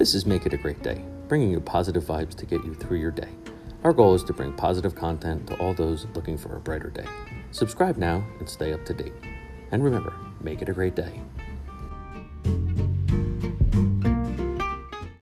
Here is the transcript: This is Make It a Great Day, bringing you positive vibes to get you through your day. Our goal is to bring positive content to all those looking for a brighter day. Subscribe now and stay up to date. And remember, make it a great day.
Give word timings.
This 0.00 0.14
is 0.14 0.24
Make 0.24 0.46
It 0.46 0.54
a 0.54 0.56
Great 0.56 0.82
Day, 0.82 1.04
bringing 1.28 1.50
you 1.50 1.60
positive 1.60 2.04
vibes 2.04 2.34
to 2.36 2.46
get 2.46 2.64
you 2.64 2.72
through 2.72 2.96
your 2.96 3.10
day. 3.10 3.28
Our 3.84 3.92
goal 3.92 4.14
is 4.14 4.24
to 4.24 4.32
bring 4.32 4.54
positive 4.54 4.94
content 4.94 5.46
to 5.48 5.58
all 5.58 5.74
those 5.74 6.06
looking 6.14 6.38
for 6.38 6.56
a 6.56 6.58
brighter 6.58 6.88
day. 6.88 7.04
Subscribe 7.50 7.98
now 7.98 8.24
and 8.38 8.48
stay 8.48 8.72
up 8.72 8.82
to 8.86 8.94
date. 8.94 9.12
And 9.72 9.84
remember, 9.84 10.14
make 10.40 10.62
it 10.62 10.70
a 10.70 10.72
great 10.72 10.96
day. 10.96 11.20